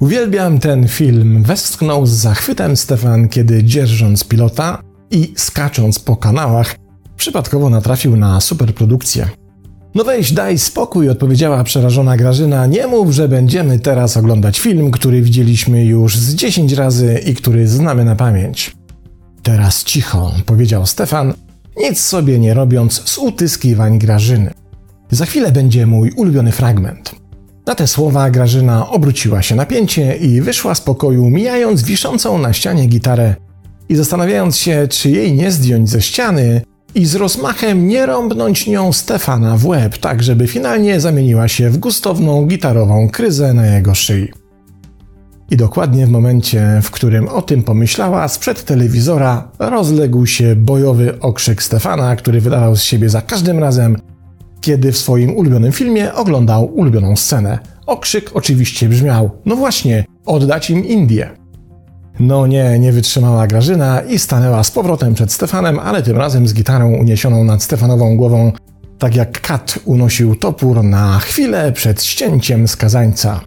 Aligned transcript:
Uwielbiam 0.00 0.58
ten 0.58 0.88
film, 0.88 1.42
westchnął 1.42 2.06
z 2.06 2.10
zachwytem 2.10 2.76
Stefan, 2.76 3.28
kiedy 3.28 3.64
dzierżąc 3.64 4.24
pilota 4.24 4.82
i 5.10 5.32
skacząc 5.36 5.98
po 5.98 6.16
kanałach, 6.16 6.76
przypadkowo 7.16 7.70
natrafił 7.70 8.16
na 8.16 8.40
superprodukcję. 8.40 9.28
No 9.94 10.04
weź, 10.04 10.32
daj 10.32 10.58
spokój, 10.58 11.08
odpowiedziała 11.08 11.64
przerażona 11.64 12.16
Grażyna. 12.16 12.66
Nie 12.66 12.86
mów, 12.86 13.12
że 13.12 13.28
będziemy 13.28 13.78
teraz 13.78 14.16
oglądać 14.16 14.60
film, 14.60 14.90
który 14.90 15.22
widzieliśmy 15.22 15.84
już 15.84 16.16
z 16.16 16.34
10 16.34 16.72
razy 16.72 17.20
i 17.26 17.34
który 17.34 17.68
znamy 17.68 18.04
na 18.04 18.16
pamięć. 18.16 18.79
Teraz 19.42 19.84
cicho, 19.84 20.32
powiedział 20.46 20.86
Stefan, 20.86 21.34
nic 21.76 22.00
sobie 22.00 22.38
nie 22.38 22.54
robiąc 22.54 23.02
z 23.10 23.18
utyskiwań 23.18 23.98
Grażyny. 23.98 24.50
Za 25.10 25.26
chwilę 25.26 25.52
będzie 25.52 25.86
mój 25.86 26.10
ulubiony 26.10 26.52
fragment. 26.52 27.14
Na 27.66 27.74
te 27.74 27.86
słowa 27.86 28.30
Grażyna 28.30 28.90
obróciła 28.90 29.42
się 29.42 29.54
na 29.54 29.66
pięcie 29.66 30.16
i 30.16 30.40
wyszła 30.40 30.74
z 30.74 30.80
pokoju, 30.80 31.30
mijając 31.30 31.82
wiszącą 31.82 32.38
na 32.38 32.52
ścianie 32.52 32.86
gitarę 32.86 33.34
i 33.88 33.96
zastanawiając 33.96 34.56
się, 34.56 34.88
czy 34.90 35.10
jej 35.10 35.34
nie 35.34 35.50
zdjąć 35.50 35.90
ze 35.90 36.02
ściany 36.02 36.62
i 36.94 37.06
z 37.06 37.14
rozmachem 37.14 37.88
nie 37.88 38.06
rąbnąć 38.06 38.66
nią 38.66 38.92
Stefana 38.92 39.56
w 39.56 39.66
łeb, 39.66 39.98
tak 39.98 40.22
żeby 40.22 40.46
finalnie 40.46 41.00
zamieniła 41.00 41.48
się 41.48 41.70
w 41.70 41.78
gustowną 41.78 42.46
gitarową 42.46 43.08
kryzę 43.08 43.54
na 43.54 43.66
jego 43.66 43.94
szyi. 43.94 44.39
I 45.50 45.56
dokładnie 45.56 46.06
w 46.06 46.10
momencie, 46.10 46.80
w 46.82 46.90
którym 46.90 47.28
o 47.28 47.42
tym 47.42 47.62
pomyślała, 47.62 48.28
sprzed 48.28 48.64
telewizora 48.64 49.48
rozległ 49.58 50.26
się 50.26 50.56
bojowy 50.56 51.20
okrzyk 51.20 51.62
Stefana, 51.62 52.16
który 52.16 52.40
wydawał 52.40 52.76
z 52.76 52.82
siebie 52.82 53.08
za 53.08 53.22
każdym 53.22 53.58
razem, 53.58 53.96
kiedy 54.60 54.92
w 54.92 54.98
swoim 54.98 55.36
ulubionym 55.36 55.72
filmie 55.72 56.14
oglądał 56.14 56.64
ulubioną 56.64 57.16
scenę. 57.16 57.58
Okrzyk 57.86 58.30
oczywiście 58.34 58.88
brzmiał: 58.88 59.30
No 59.46 59.56
właśnie, 59.56 60.04
oddać 60.26 60.70
im 60.70 60.84
Indię. 60.84 61.30
No 62.20 62.46
nie, 62.46 62.78
nie 62.78 62.92
wytrzymała 62.92 63.46
Grażyna 63.46 64.00
i 64.00 64.18
stanęła 64.18 64.64
z 64.64 64.70
powrotem 64.70 65.14
przed 65.14 65.32
Stefanem, 65.32 65.78
ale 65.78 66.02
tym 66.02 66.16
razem 66.16 66.48
z 66.48 66.54
gitarą 66.54 66.92
uniesioną 66.96 67.44
nad 67.44 67.62
Stefanową 67.62 68.16
głową, 68.16 68.52
tak 68.98 69.16
jak 69.16 69.40
kat 69.40 69.78
unosił 69.84 70.36
topór 70.36 70.84
na 70.84 71.18
chwilę 71.18 71.72
przed 71.72 72.02
ścięciem 72.02 72.68
skazańca. 72.68 73.40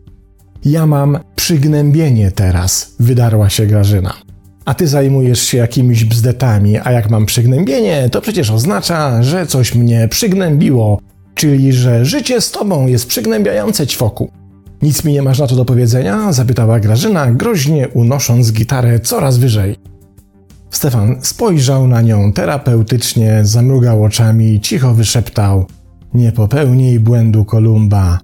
Ja 0.66 0.86
mam 0.86 1.20
przygnębienie 1.44 2.32
teraz, 2.32 2.96
wydarła 3.00 3.50
się 3.50 3.66
Grażyna. 3.66 4.14
A 4.66 4.74
ty 4.74 4.88
zajmujesz 4.88 5.42
się 5.42 5.58
jakimiś 5.58 6.06
bzdetami, 6.06 6.78
a 6.84 6.92
jak 6.92 7.10
mam 7.10 7.26
przygnębienie, 7.26 8.10
to 8.10 8.22
przecież 8.22 8.52
oznacza, 8.52 9.24
że 9.24 9.48
coś 9.48 9.76
mnie 9.76 10.08
przygnębiło, 10.08 11.00
czyli 11.36 11.74
że 11.74 12.06
życie 12.06 12.42
z 12.42 12.52
tobą 12.52 12.88
jest 12.88 13.08
przygnębiające 13.08 13.88
ćwoku. 13.88 14.32
Nic 14.82 15.04
mi 15.04 15.14
nie 15.14 15.22
masz 15.22 15.40
na 15.40 15.48
to 15.48 15.56
do 15.56 15.66
powiedzenia? 15.66 16.34
zapytała 16.34 16.80
Grażyna, 16.80 17.32
groźnie 17.32 17.88
unosząc 17.88 18.52
gitarę 18.52 19.00
coraz 19.00 19.38
wyżej. 19.38 19.76
Stefan 20.70 21.16
spojrzał 21.22 21.88
na 21.88 22.02
nią 22.02 22.34
terapeutycznie, 22.34 23.40
zamrugał 23.44 24.04
oczami 24.04 24.54
i 24.54 24.60
cicho 24.60 24.94
wyszeptał: 24.94 25.66
Nie 26.14 26.32
popełnij 26.32 27.00
błędu 27.00 27.46
Kolumba. 27.46 28.20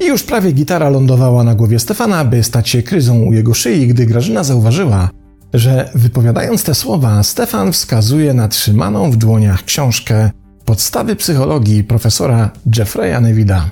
I 0.00 0.06
już 0.06 0.22
prawie 0.22 0.52
gitara 0.52 0.90
lądowała 0.90 1.44
na 1.44 1.54
głowie 1.54 1.78
Stefana, 1.78 2.24
by 2.24 2.42
stać 2.42 2.68
się 2.68 2.82
kryzą 2.82 3.18
u 3.18 3.32
jego 3.32 3.54
szyi, 3.54 3.86
gdy 3.86 4.06
Grażyna 4.06 4.44
zauważyła, 4.44 5.10
że 5.54 5.90
wypowiadając 5.94 6.64
te 6.64 6.74
słowa, 6.74 7.22
Stefan 7.22 7.72
wskazuje 7.72 8.34
na 8.34 8.48
trzymaną 8.48 9.10
w 9.10 9.16
dłoniach 9.16 9.64
książkę 9.64 10.30
Podstawy 10.64 11.16
psychologii 11.16 11.84
profesora 11.84 12.50
Jeffreya 12.76 13.20
Nevida. 13.20 13.70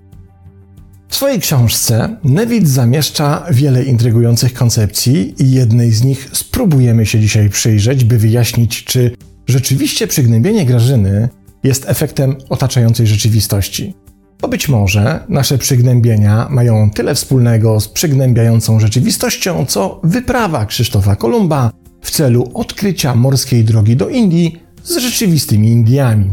W 1.09 1.17
swojej 1.17 1.41
książce 1.41 2.17
Nevid 2.25 2.69
zamieszcza 2.69 3.47
wiele 3.51 3.85
intrygujących 3.85 4.55
koncepcji 4.55 5.35
i 5.43 5.51
jednej 5.51 5.91
z 5.91 6.05
nich 6.05 6.29
spróbujemy 6.33 7.07
się 7.07 7.21
dzisiaj 7.21 7.51
przyjrzeć, 7.51 8.05
by 8.05 8.19
wyjaśnić, 8.19 8.85
czy 8.85 9.17
rzeczywiście 9.47 10.07
przygnębienie 10.07 10.67
Grażyny 10.67 11.29
jest 11.65 11.89
efektem 11.89 12.37
otaczającej 12.49 13.07
rzeczywistości. 13.07 13.95
Bo 14.41 14.49
być 14.49 14.69
może 14.69 15.25
nasze 15.29 15.59
przygnębienia 15.59 16.47
mają 16.51 16.91
tyle 16.91 17.15
wspólnego 17.15 17.81
z 17.81 17.89
przygnębiającą 17.89 18.81
rzeczywistością, 18.81 19.67
co 19.67 20.01
wyprawa 20.05 20.67
Krzysztofa 20.67 21.17
Kolumba 21.17 21.73
w 22.01 22.11
celu 22.11 22.51
odkrycia 22.55 23.15
morskiej 23.15 23.65
drogi 23.65 23.97
do 23.97 24.09
Indii 24.09 24.63
z 24.85 24.97
rzeczywistymi 24.97 25.69
Indiami, 25.69 26.33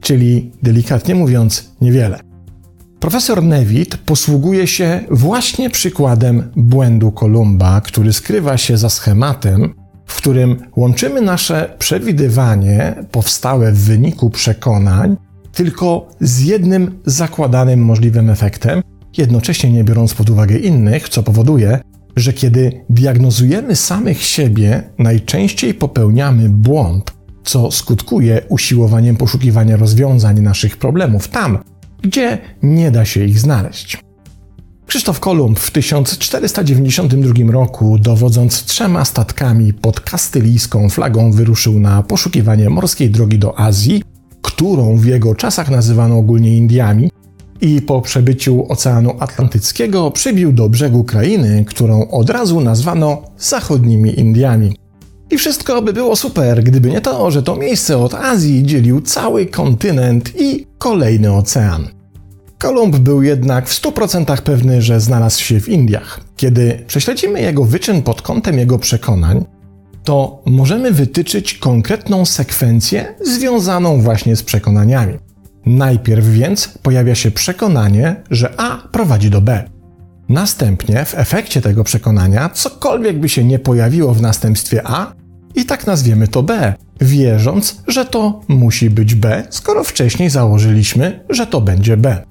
czyli 0.00 0.52
delikatnie 0.62 1.14
mówiąc 1.14 1.70
niewiele. 1.80 2.20
Profesor 3.00 3.42
Newitt 3.42 3.96
posługuje 3.96 4.66
się 4.66 5.00
właśnie 5.10 5.70
przykładem 5.70 6.50
błędu 6.56 7.12
Kolumba, 7.12 7.80
który 7.80 8.12
skrywa 8.12 8.56
się 8.56 8.76
za 8.76 8.88
schematem, 8.88 9.74
w 10.06 10.16
którym 10.16 10.56
łączymy 10.76 11.20
nasze 11.20 11.74
przewidywanie 11.78 12.94
powstałe 13.10 13.72
w 13.72 13.78
wyniku 13.78 14.30
przekonań 14.30 15.16
tylko 15.56 16.08
z 16.20 16.40
jednym 16.40 16.98
zakładanym 17.06 17.84
możliwym 17.84 18.30
efektem, 18.30 18.82
jednocześnie 19.18 19.70
nie 19.70 19.84
biorąc 19.84 20.14
pod 20.14 20.30
uwagę 20.30 20.58
innych, 20.58 21.08
co 21.08 21.22
powoduje, 21.22 21.80
że 22.16 22.32
kiedy 22.32 22.84
diagnozujemy 22.90 23.76
samych 23.76 24.22
siebie, 24.22 24.82
najczęściej 24.98 25.74
popełniamy 25.74 26.48
błąd, 26.48 27.12
co 27.44 27.70
skutkuje 27.70 28.42
usiłowaniem 28.48 29.16
poszukiwania 29.16 29.76
rozwiązań 29.76 30.40
naszych 30.40 30.76
problemów 30.76 31.28
tam, 31.28 31.58
gdzie 32.02 32.38
nie 32.62 32.90
da 32.90 33.04
się 33.04 33.24
ich 33.24 33.38
znaleźć. 33.38 33.98
Krzysztof 34.86 35.20
Kolumb 35.20 35.58
w 35.58 35.70
1492 35.70 37.52
roku, 37.52 37.98
dowodząc 37.98 38.64
trzema 38.64 39.04
statkami 39.04 39.72
pod 39.72 40.00
kastylijską 40.00 40.88
flagą, 40.88 41.32
wyruszył 41.32 41.80
na 41.80 42.02
poszukiwanie 42.02 42.70
morskiej 42.70 43.10
drogi 43.10 43.38
do 43.38 43.60
Azji, 43.60 44.02
którą 44.56 44.96
w 44.96 45.04
jego 45.04 45.34
czasach 45.34 45.70
nazywano 45.70 46.18
ogólnie 46.18 46.56
Indiami, 46.56 47.10
i 47.60 47.82
po 47.82 48.00
przebyciu 48.00 48.66
Oceanu 48.68 49.14
Atlantyckiego 49.20 50.10
przybił 50.10 50.52
do 50.52 50.68
brzegu 50.68 51.04
krainy, 51.04 51.64
którą 51.68 52.08
od 52.08 52.30
razu 52.30 52.60
nazwano 52.60 53.22
zachodnimi 53.38 54.20
Indiami. 54.20 54.76
I 55.30 55.38
wszystko 55.38 55.82
by 55.82 55.92
było 55.92 56.16
super, 56.16 56.64
gdyby 56.64 56.90
nie 56.90 57.00
to, 57.00 57.30
że 57.30 57.42
to 57.42 57.56
miejsce 57.56 57.98
od 57.98 58.14
Azji 58.14 58.62
dzielił 58.62 59.00
cały 59.00 59.46
kontynent 59.46 60.32
i 60.40 60.66
kolejny 60.78 61.32
ocean. 61.32 61.88
Kolumb 62.58 62.96
był 62.96 63.22
jednak 63.22 63.68
w 63.68 63.82
100% 63.82 64.42
pewny, 64.42 64.82
że 64.82 65.00
znalazł 65.00 65.40
się 65.42 65.60
w 65.60 65.68
Indiach. 65.68 66.20
Kiedy 66.36 66.84
prześledzimy 66.86 67.40
jego 67.40 67.64
wyczyn 67.64 68.02
pod 68.02 68.22
kątem 68.22 68.58
jego 68.58 68.78
przekonań, 68.78 69.44
to 70.06 70.42
możemy 70.46 70.92
wytyczyć 70.92 71.54
konkretną 71.54 72.24
sekwencję 72.24 73.14
związaną 73.24 74.00
właśnie 74.00 74.36
z 74.36 74.42
przekonaniami. 74.42 75.18
Najpierw 75.66 76.26
więc 76.26 76.68
pojawia 76.82 77.14
się 77.14 77.30
przekonanie, 77.30 78.16
że 78.30 78.60
A 78.60 78.88
prowadzi 78.92 79.30
do 79.30 79.40
B. 79.40 79.70
Następnie 80.28 81.04
w 81.04 81.14
efekcie 81.14 81.60
tego 81.60 81.84
przekonania 81.84 82.48
cokolwiek 82.48 83.20
by 83.20 83.28
się 83.28 83.44
nie 83.44 83.58
pojawiło 83.58 84.14
w 84.14 84.22
następstwie 84.22 84.82
A, 84.84 85.12
i 85.54 85.64
tak 85.64 85.86
nazwiemy 85.86 86.28
to 86.28 86.42
B, 86.42 86.74
wierząc, 87.00 87.82
że 87.86 88.04
to 88.04 88.40
musi 88.48 88.90
być 88.90 89.14
B, 89.14 89.46
skoro 89.50 89.84
wcześniej 89.84 90.30
założyliśmy, 90.30 91.24
że 91.28 91.46
to 91.46 91.60
będzie 91.60 91.96
B. 91.96 92.22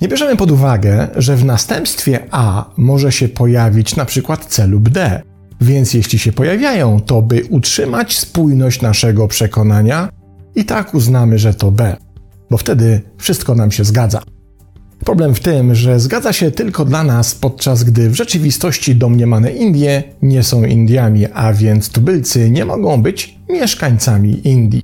Nie 0.00 0.08
bierzemy 0.08 0.36
pod 0.36 0.50
uwagę, 0.50 1.08
że 1.16 1.36
w 1.36 1.44
następstwie 1.44 2.18
A 2.30 2.70
może 2.76 3.12
się 3.12 3.28
pojawić 3.28 3.96
na 3.96 4.04
przykład 4.04 4.44
C 4.44 4.66
lub 4.66 4.88
D, 4.88 5.22
więc 5.60 5.94
jeśli 5.94 6.18
się 6.18 6.32
pojawiają, 6.32 7.00
to 7.00 7.22
by 7.22 7.44
utrzymać 7.50 8.18
spójność 8.18 8.82
naszego 8.82 9.28
przekonania, 9.28 10.08
i 10.54 10.64
tak 10.64 10.94
uznamy, 10.94 11.38
że 11.38 11.54
to 11.54 11.70
B, 11.70 11.96
bo 12.50 12.56
wtedy 12.56 13.00
wszystko 13.18 13.54
nam 13.54 13.70
się 13.70 13.84
zgadza. 13.84 14.22
Problem 15.04 15.34
w 15.34 15.40
tym, 15.40 15.74
że 15.74 16.00
zgadza 16.00 16.32
się 16.32 16.50
tylko 16.50 16.84
dla 16.84 17.04
nas, 17.04 17.34
podczas 17.34 17.84
gdy 17.84 18.10
w 18.10 18.14
rzeczywistości 18.14 18.96
domniemane 18.96 19.50
Indie 19.50 20.02
nie 20.22 20.42
są 20.42 20.64
Indiami, 20.64 21.26
a 21.34 21.52
więc 21.52 21.88
tubylcy 21.88 22.50
nie 22.50 22.64
mogą 22.64 23.02
być 23.02 23.38
mieszkańcami 23.48 24.48
Indii. 24.48 24.82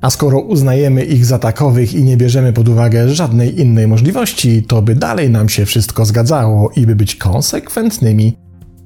A 0.00 0.10
skoro 0.10 0.40
uznajemy 0.40 1.04
ich 1.04 1.26
za 1.26 1.38
takowych 1.38 1.94
i 1.94 2.02
nie 2.02 2.16
bierzemy 2.16 2.52
pod 2.52 2.68
uwagę 2.68 3.08
żadnej 3.08 3.60
innej 3.60 3.86
możliwości, 3.86 4.62
to 4.62 4.82
by 4.82 4.94
dalej 4.94 5.30
nam 5.30 5.48
się 5.48 5.66
wszystko 5.66 6.04
zgadzało 6.04 6.70
i 6.76 6.86
by 6.86 6.96
być 6.96 7.16
konsekwentnymi, 7.16 8.36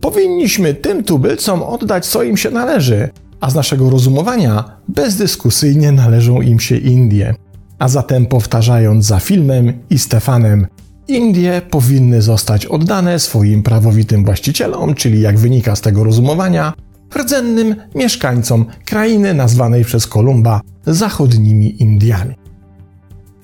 powinniśmy 0.01 0.75
tym 0.75 1.05
tubylcom 1.05 1.63
oddać 1.63 2.07
co 2.07 2.23
im 2.23 2.37
się 2.37 2.51
należy, 2.51 3.09
a 3.41 3.51
z 3.51 3.55
naszego 3.55 3.91
rozumowania 3.91 4.65
bezdyskusyjnie 4.89 5.93
należą 5.93 6.41
im 6.41 6.61
się 6.61 6.77
Indie. 6.77 7.35
A 7.79 7.89
zatem 7.89 8.27
powtarzając 8.27 9.05
za 9.05 9.19
filmem 9.21 9.73
i 9.91 9.99
Stefanem, 9.99 10.67
Indie 11.09 11.63
powinny 11.71 12.23
zostać 12.23 12.67
oddane 12.67 13.19
swoim 13.19 13.63
prawowitym 13.63 14.25
właścicielom, 14.25 14.95
czyli 14.95 15.21
jak 15.21 15.39
wynika 15.39 15.77
z 15.77 15.81
tego 15.81 16.05
rozumowania, 16.05 16.73
rdzennym 17.17 17.77
mieszkańcom 17.95 18.67
krainy 18.85 19.35
nazwanej 19.35 19.85
przez 19.85 20.07
Kolumba 20.07 20.61
zachodnimi 20.87 21.83
Indiami. 21.83 22.35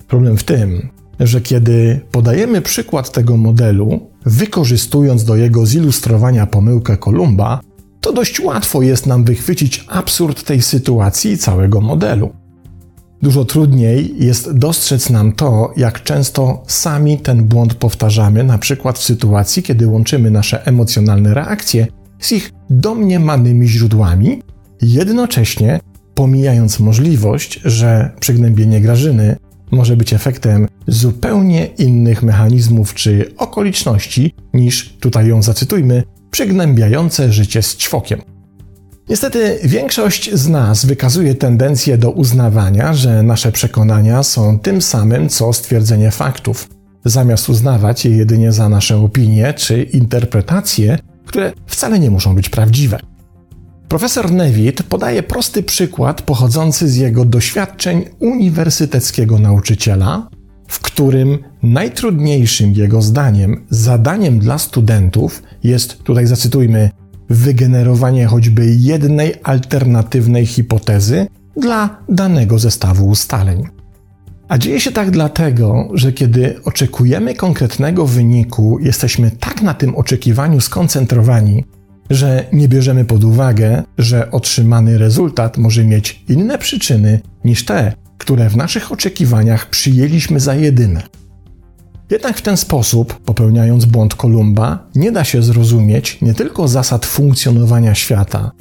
Problem 0.07 0.37
w 0.37 0.43
tym, 0.43 0.89
że 1.19 1.41
kiedy 1.41 1.99
podajemy 2.11 2.61
przykład 2.61 3.11
tego 3.11 3.37
modelu, 3.37 4.09
wykorzystując 4.27 5.23
do 5.23 5.35
jego 5.35 5.65
zilustrowania 5.65 6.45
pomyłkę 6.47 6.97
Kolumba, 6.97 7.59
to 8.01 8.13
dość 8.13 8.39
łatwo 8.39 8.81
jest 8.81 9.05
nam 9.05 9.23
wychwycić 9.23 9.85
absurd 9.87 10.43
tej 10.43 10.61
sytuacji 10.61 11.31
i 11.31 11.37
całego 11.37 11.81
modelu. 11.81 12.33
Dużo 13.21 13.45
trudniej 13.45 14.15
jest 14.17 14.57
dostrzec 14.57 15.09
nam 15.09 15.31
to, 15.31 15.73
jak 15.77 16.03
często 16.03 16.63
sami 16.67 17.17
ten 17.17 17.43
błąd 17.43 17.73
powtarzamy, 17.73 18.43
na 18.43 18.57
przykład 18.57 18.99
w 18.99 19.03
sytuacji, 19.03 19.63
kiedy 19.63 19.87
łączymy 19.87 20.31
nasze 20.31 20.65
emocjonalne 20.65 21.33
reakcje 21.33 21.87
z 22.19 22.31
ich 22.31 22.51
domniemanymi 22.69 23.67
źródłami, 23.67 24.41
jednocześnie 24.81 25.79
pomijając 26.13 26.79
możliwość, 26.79 27.59
że 27.65 28.11
przygnębienie 28.19 28.81
Grażyny 28.81 29.35
może 29.71 29.97
być 29.97 30.13
efektem 30.13 30.67
zupełnie 30.87 31.65
innych 31.65 32.23
mechanizmów 32.23 32.93
czy 32.93 33.33
okoliczności 33.37 34.33
niż, 34.53 34.97
tutaj 34.99 35.27
ją 35.27 35.41
zacytujmy, 35.41 36.03
przygnębiające 36.31 37.33
życie 37.33 37.61
z 37.61 37.75
ćwokiem. 37.75 38.21
Niestety 39.09 39.59
większość 39.63 40.33
z 40.33 40.47
nas 40.47 40.85
wykazuje 40.85 41.35
tendencję 41.35 41.97
do 41.97 42.11
uznawania, 42.11 42.93
że 42.93 43.23
nasze 43.23 43.51
przekonania 43.51 44.23
są 44.23 44.59
tym 44.59 44.81
samym 44.81 45.29
co 45.29 45.53
stwierdzenie 45.53 46.11
faktów, 46.11 46.69
zamiast 47.05 47.49
uznawać 47.49 48.05
je 48.05 48.11
jedynie 48.17 48.51
za 48.51 48.69
nasze 48.69 48.97
opinie 48.97 49.53
czy 49.53 49.83
interpretacje, 49.83 50.97
które 51.25 51.53
wcale 51.65 51.99
nie 51.99 52.11
muszą 52.11 52.35
być 52.35 52.49
prawdziwe. 52.49 52.99
Profesor 53.89 54.31
Newitt 54.31 54.83
podaje 54.83 55.23
prosty 55.23 55.63
przykład 55.63 56.21
pochodzący 56.21 56.89
z 56.89 56.95
jego 56.95 57.25
doświadczeń 57.25 58.05
uniwersyteckiego 58.19 59.39
nauczyciela, 59.39 60.29
w 60.67 60.79
którym 60.79 61.37
najtrudniejszym 61.63 62.73
jego 62.73 63.01
zdaniem 63.01 63.65
zadaniem 63.69 64.39
dla 64.39 64.57
studentów 64.57 65.43
jest, 65.63 66.03
tutaj 66.03 66.27
zacytujmy, 66.27 66.89
wygenerowanie 67.29 68.25
choćby 68.25 68.65
jednej 68.65 69.33
alternatywnej 69.43 70.45
hipotezy 70.45 71.27
dla 71.57 71.97
danego 72.09 72.59
zestawu 72.59 73.07
ustaleń. 73.07 73.63
A 74.47 74.57
dzieje 74.57 74.79
się 74.79 74.91
tak 74.91 75.11
dlatego, 75.11 75.89
że 75.93 76.13
kiedy 76.13 76.59
oczekujemy 76.63 77.35
konkretnego 77.35 78.05
wyniku, 78.05 78.79
jesteśmy 78.79 79.31
tak 79.31 79.61
na 79.61 79.73
tym 79.73 79.95
oczekiwaniu 79.95 80.61
skoncentrowani, 80.61 81.65
że 82.09 82.45
nie 82.53 82.67
bierzemy 82.67 83.05
pod 83.05 83.23
uwagę, 83.23 83.83
że 83.97 84.31
otrzymany 84.31 84.97
rezultat 84.97 85.57
może 85.57 85.83
mieć 85.83 86.23
inne 86.29 86.57
przyczyny 86.57 87.19
niż 87.45 87.65
te, 87.65 87.93
które 88.17 88.49
w 88.49 88.57
naszych 88.57 88.91
oczekiwaniach 88.91 89.69
przyjęliśmy 89.69 90.39
za 90.39 90.55
jedyne. 90.55 91.03
Jednak 92.09 92.37
w 92.37 92.41
ten 92.41 92.57
sposób, 92.57 93.19
popełniając 93.25 93.85
błąd 93.85 94.15
Kolumba, 94.15 94.87
nie 94.95 95.11
da 95.11 95.23
się 95.23 95.43
zrozumieć 95.43 96.21
nie 96.21 96.33
tylko 96.33 96.67
zasad 96.67 97.05
funkcjonowania 97.05 97.95
świata, 97.95 98.51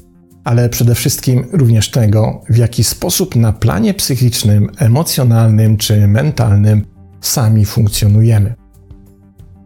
ale 0.44 0.68
przede 0.68 0.94
wszystkim 0.94 1.46
również 1.52 1.90
tego, 1.90 2.42
w 2.48 2.56
jaki 2.56 2.84
sposób 2.84 3.36
na 3.36 3.52
planie 3.52 3.94
psychicznym, 3.94 4.70
emocjonalnym 4.78 5.76
czy 5.76 6.06
mentalnym 6.06 6.84
sami 7.20 7.64
funkcjonujemy. 7.64 8.54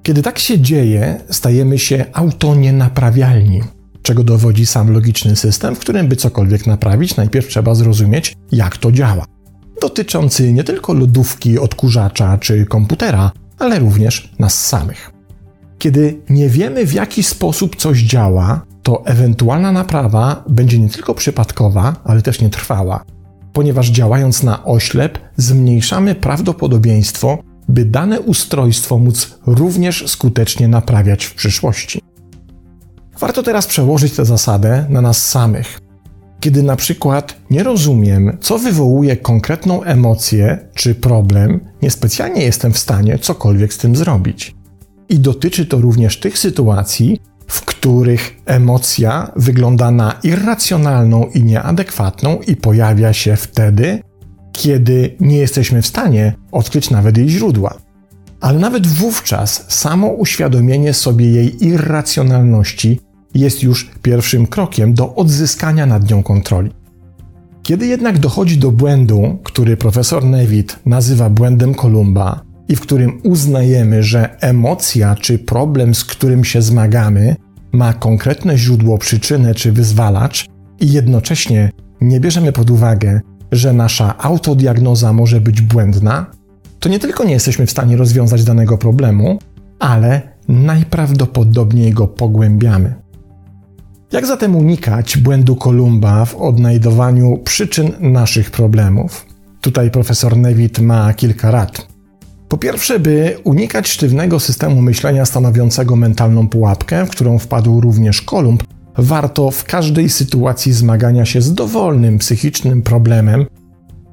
Kiedy 0.03 0.23
tak 0.23 0.39
się 0.39 0.61
dzieje, 0.61 1.21
stajemy 1.31 1.79
się 1.79 2.05
autonienaprawialni, 2.13 3.61
czego 4.03 4.25
dowodzi 4.25 4.67
sam 4.67 4.93
logiczny 4.93 5.37
system, 5.37 5.75
w 5.75 5.79
którym 5.79 6.09
by 6.09 6.17
cokolwiek 6.17 6.67
naprawić, 6.67 7.17
najpierw 7.17 7.49
trzeba 7.49 7.75
zrozumieć, 7.75 8.37
jak 8.53 8.77
to 8.77 8.93
działa. 8.93 9.25
Dotyczący 9.83 10.53
nie 10.53 10.65
tylko 10.65 10.93
lodówki, 10.93 11.59
odkurzacza 11.59 12.39
czy 12.39 12.67
komputera, 12.67 13.33
ale 13.59 13.79
również 13.79 14.33
nas 14.39 14.67
samych. 14.67 15.11
Kiedy 15.79 16.21
nie 16.31 16.49
wiemy, 16.49 16.87
w 16.87 16.93
jaki 16.93 17.23
sposób 17.23 17.77
coś 17.77 17.99
działa, 17.99 18.67
to 18.83 19.07
ewentualna 19.07 19.73
naprawa 19.73 20.45
będzie 20.49 20.79
nie 20.79 20.89
tylko 20.89 21.15
przypadkowa, 21.15 21.97
ale 22.05 22.23
też 22.23 22.41
nietrwała, 22.41 23.05
ponieważ 23.53 23.89
działając 23.89 24.43
na 24.43 24.65
oślep, 24.65 25.19
zmniejszamy 25.37 26.15
prawdopodobieństwo, 26.15 27.39
by 27.71 27.85
dane 27.85 28.21
ustrojstwo 28.21 28.99
móc 28.99 29.39
również 29.47 30.05
skutecznie 30.07 30.69
naprawiać 30.69 31.25
w 31.25 31.35
przyszłości. 31.35 32.01
Warto 33.21 33.43
teraz 33.43 33.67
przełożyć 33.67 34.13
tę 34.13 34.25
zasadę 34.25 34.87
na 34.89 35.01
nas 35.01 35.29
samych. 35.29 35.81
Kiedy 36.41 36.63
na 36.63 36.77
przykład 36.77 37.37
nie 37.51 37.63
rozumiem, 37.63 38.37
co 38.41 38.59
wywołuje 38.59 39.17
konkretną 39.17 39.83
emocję 39.83 40.59
czy 40.75 40.95
problem, 40.95 41.61
niespecjalnie 41.83 42.43
jestem 42.43 42.73
w 42.73 42.79
stanie 42.79 43.19
cokolwiek 43.19 43.75
z 43.75 43.79
tym 43.79 43.97
zrobić. 43.97 44.55
I 45.09 45.19
dotyczy 45.19 45.67
to 45.67 45.81
również 45.81 46.21
tych 46.21 46.39
sytuacji, 46.39 47.21
w 47.47 47.65
których 47.65 48.37
emocja 48.47 49.33
wygląda 49.37 49.91
na 49.91 50.19
irracjonalną 50.23 51.27
i 51.35 51.43
nieadekwatną 51.43 52.39
i 52.47 52.57
pojawia 52.57 53.13
się 53.13 53.37
wtedy, 53.37 54.03
kiedy 54.61 55.17
nie 55.21 55.37
jesteśmy 55.37 55.83
w 55.83 55.87
stanie 55.87 56.35
odkryć 56.53 56.91
nawet 56.91 57.19
jej 57.19 57.29
źródła. 57.29 57.75
Ale 58.41 58.59
nawet 58.59 58.87
wówczas 58.87 59.65
samo 59.69 60.07
uświadomienie 60.07 60.95
sobie 60.95 61.31
jej 61.31 61.65
irracjonalności 61.65 63.01
jest 63.35 63.63
już 63.63 63.91
pierwszym 64.03 64.47
krokiem 64.47 64.95
do 64.95 65.15
odzyskania 65.15 65.87
nad 65.87 66.11
nią 66.11 66.23
kontroli. 66.23 66.71
Kiedy 67.63 67.87
jednak 67.87 68.19
dochodzi 68.19 68.59
do 68.59 68.71
błędu, 68.71 69.39
który 69.45 69.77
profesor 69.77 70.25
Newitt 70.25 70.79
nazywa 70.87 71.31
błędem 71.31 71.75
Kolumba, 71.75 72.41
i 72.69 72.77
w 72.77 72.81
którym 72.81 73.21
uznajemy, 73.23 74.03
że 74.03 74.41
emocja 74.41 75.17
czy 75.17 75.39
problem, 75.39 75.95
z 75.95 76.05
którym 76.05 76.45
się 76.45 76.63
zmagamy, 76.63 77.37
ma 77.73 77.93
konkretne 77.93 78.59
źródło, 78.59 78.99
przyczynę 78.99 79.55
czy 79.55 79.73
wyzwalacz, 79.73 80.47
i 80.81 80.93
jednocześnie 80.93 81.71
nie 82.01 82.21
bierzemy 82.21 82.53
pod 82.53 82.71
uwagę, 82.71 83.21
że 83.53 83.73
nasza 83.73 84.19
autodiagnoza 84.19 85.13
może 85.13 85.41
być 85.41 85.61
błędna, 85.61 86.27
to 86.81 86.89
nie 86.89 86.99
tylko 86.99 87.25
nie 87.25 87.33
jesteśmy 87.33 87.67
w 87.67 87.71
stanie 87.71 87.97
rozwiązać 87.97 88.45
danego 88.45 88.79
problemu, 88.79 89.39
ale 89.79 90.23
najprawdopodobniej 90.49 91.93
go 91.93 92.07
pogłębiamy. 92.07 92.95
Jak 94.13 94.27
zatem 94.27 94.57
unikać 94.57 95.19
błędu 95.19 95.57
Kolumba 95.57 96.25
w 96.25 96.35
odnajdowaniu 96.35 97.39
przyczyn 97.45 97.93
naszych 98.01 98.51
problemów? 98.51 99.27
Tutaj 99.61 99.91
profesor 99.91 100.37
Newitt 100.37 100.79
ma 100.79 101.15
kilka 101.15 101.51
rad. 101.51 101.87
Po 102.49 102.59
pierwsze, 102.59 102.99
by 102.99 103.37
unikać 103.45 103.89
sztywnego 103.89 104.41
systemu 104.41 104.83
myślenia 104.83 105.27
stanowiącego 105.27 105.97
mentalną 105.97 106.49
pułapkę, 106.49 107.07
w 107.07 107.11
którą 107.11 107.39
wpadł 107.39 107.81
również 107.81 108.23
Kolumb, 108.23 108.65
warto 109.03 109.51
w 109.51 109.65
każdej 109.65 110.09
sytuacji 110.09 110.73
zmagania 110.73 111.25
się 111.25 111.43
z 111.43 111.55
dowolnym 111.55 112.19
psychicznym 112.19 112.83
problemem 112.83 113.47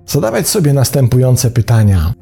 zadawać 0.07 0.47
sobie 0.47 0.73
następujące 0.73 1.51
pytania: 1.51 2.13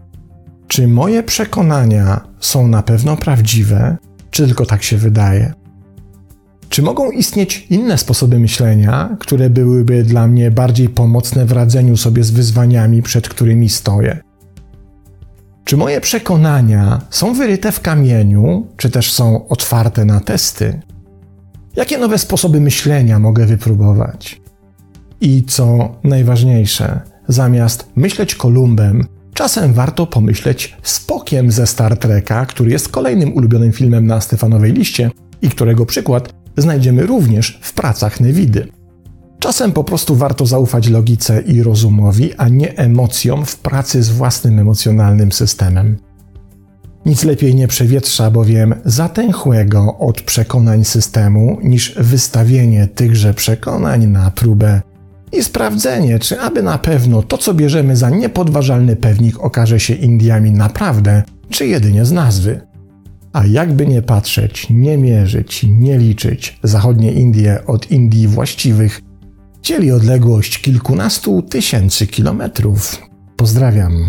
Czy 0.67 0.87
moje 0.87 1.23
przekonania 1.23 2.21
są 2.39 2.67
na 2.67 2.83
pewno 2.83 3.17
prawdziwe, 3.17 3.97
czy 4.31 4.45
tylko 4.45 4.65
tak 4.65 4.83
się 4.83 4.97
wydaje? 4.97 5.53
Czy 6.69 6.81
mogą 6.81 7.11
istnieć 7.11 7.67
inne 7.69 7.97
sposoby 7.97 8.39
myślenia, 8.39 9.17
które 9.19 9.49
byłyby 9.49 10.03
dla 10.03 10.27
mnie 10.27 10.51
bardziej 10.51 10.89
pomocne 10.89 11.45
w 11.45 11.51
radzeniu 11.51 11.97
sobie 11.97 12.23
z 12.23 12.31
wyzwaniami, 12.31 13.01
przed 13.01 13.29
którymi 13.29 13.69
stoję? 13.69 14.19
Czy 15.63 15.77
moje 15.77 16.01
przekonania 16.01 17.01
są 17.09 17.33
wyryte 17.33 17.71
w 17.71 17.81
kamieniu, 17.81 18.67
czy 18.77 18.89
też 18.89 19.11
są 19.11 19.47
otwarte 19.47 20.05
na 20.05 20.19
testy? 20.19 20.81
Jakie 21.75 21.97
nowe 21.97 22.17
sposoby 22.17 22.61
myślenia 22.61 23.19
mogę 23.19 23.45
wypróbować? 23.45 24.41
I 25.21 25.43
co 25.43 25.95
najważniejsze, 26.03 27.01
zamiast 27.27 27.89
myśleć 27.95 28.35
Kolumbem, 28.35 29.07
czasem 29.33 29.73
warto 29.73 30.07
pomyśleć 30.07 30.77
Spokiem 30.83 31.51
ze 31.51 31.67
Star 31.67 31.97
Treka, 31.97 32.45
który 32.45 32.71
jest 32.71 32.89
kolejnym 32.89 33.33
ulubionym 33.33 33.71
filmem 33.71 34.07
na 34.07 34.21
Stefanowej 34.21 34.73
liście 34.73 35.11
i 35.41 35.49
którego 35.49 35.85
przykład 35.85 36.33
znajdziemy 36.57 37.05
również 37.05 37.59
w 37.61 37.73
pracach 37.73 38.19
Newidy. 38.19 38.67
Czasem 39.39 39.71
po 39.71 39.83
prostu 39.83 40.15
warto 40.15 40.45
zaufać 40.45 40.87
logice 40.87 41.41
i 41.41 41.63
rozumowi, 41.63 42.33
a 42.33 42.47
nie 42.47 42.77
emocjom 42.77 43.45
w 43.45 43.57
pracy 43.57 44.03
z 44.03 44.09
własnym 44.09 44.59
emocjonalnym 44.59 45.31
systemem. 45.31 45.97
Nic 47.05 47.23
lepiej 47.23 47.55
nie 47.55 47.67
przewietrza 47.67 48.31
bowiem 48.31 48.75
zatęchłego 48.85 49.97
od 49.97 50.21
przekonań 50.21 50.85
systemu 50.85 51.57
niż 51.63 51.95
wystawienie 51.97 52.87
tychże 52.87 53.33
przekonań 53.33 54.07
na 54.07 54.31
próbę 54.31 54.81
i 55.31 55.43
sprawdzenie, 55.43 56.19
czy 56.19 56.39
aby 56.39 56.63
na 56.63 56.77
pewno 56.77 57.23
to, 57.23 57.37
co 57.37 57.53
bierzemy 57.53 57.97
za 57.97 58.09
niepodważalny 58.09 58.95
pewnik, 58.95 59.39
okaże 59.39 59.79
się 59.79 59.93
Indiami 59.93 60.51
naprawdę, 60.51 61.23
czy 61.49 61.67
jedynie 61.67 62.05
z 62.05 62.11
nazwy. 62.11 62.61
A 63.33 63.45
jakby 63.45 63.87
nie 63.87 64.01
patrzeć, 64.01 64.67
nie 64.69 64.97
mierzyć, 64.97 65.65
nie 65.69 65.97
liczyć, 65.97 66.59
zachodnie 66.63 67.11
Indie 67.11 67.65
od 67.65 67.91
Indii 67.91 68.27
właściwych 68.27 69.01
dzieli 69.63 69.91
odległość 69.91 70.61
kilkunastu 70.61 71.41
tysięcy 71.41 72.07
kilometrów. 72.07 73.01
Pozdrawiam. 73.35 74.05